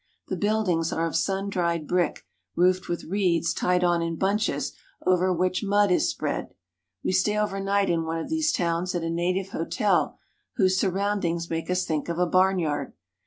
The 0.29 0.35
buildings 0.35 0.91
are 0.91 1.05
of 1.05 1.15
sun 1.15 1.49
dried 1.51 1.85
brick, 1.87 2.25
roofed 2.55 2.89
with 2.89 3.03
reeds 3.03 3.53
tied 3.53 3.83
on 3.83 4.01
in 4.01 4.15
bunches 4.15 4.73
over 5.05 5.31
which 5.31 5.63
mud 5.63 5.91
is 5.91 6.09
spread. 6.09 6.55
We 7.03 7.11
stay 7.11 7.37
over 7.37 7.59
night 7.59 7.87
in 7.87 8.03
one 8.05 8.17
of 8.17 8.27
these 8.29 8.51
towns 8.51 8.95
at 8.95 9.03
a 9.03 9.11
native 9.11 9.49
hotel 9.49 10.17
whose 10.55 10.79
surroundings 10.79 11.51
make 11.51 11.69
us 11.69 11.85
think 11.85 12.09
of 12.09 12.17
a 12.17 12.25
barn 12.25 12.57
yard. 12.57 12.93